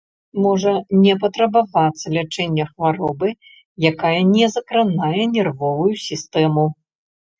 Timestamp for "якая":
3.93-4.17